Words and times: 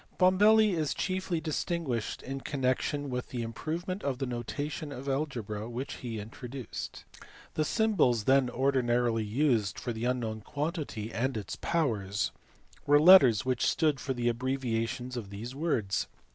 Bombelli 0.17 0.73
is 0.75 0.95
chiefly 0.95 1.39
distinguished 1.39 2.23
in 2.23 2.41
connection 2.41 3.11
with 3.11 3.29
the 3.29 3.43
improvement 3.43 4.01
in 4.01 4.17
the 4.17 4.25
notation 4.25 4.91
of 4.91 5.07
algebra 5.07 5.69
which 5.69 5.97
he 5.97 6.19
introduced. 6.19 7.05
The 7.53 7.63
symbols 7.63 8.23
then 8.23 8.49
ordinarily 8.49 9.23
used 9.23 9.77
for 9.79 9.93
the 9.93 10.05
unknown 10.05 10.41
quantity 10.41 11.13
and 11.13 11.37
its 11.37 11.55
powers 11.55 12.31
were 12.87 12.99
letters 12.99 13.45
which 13.45 13.63
stood 13.69 13.99
for 13.99 14.13
abbreviations 14.13 15.15
of 15.17 15.29
the 15.29 15.45
words. 15.53 16.07